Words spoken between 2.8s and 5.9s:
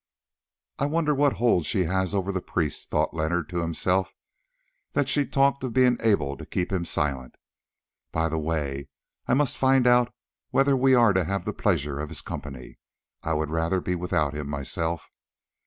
thought Leonard to himself, "that she talked of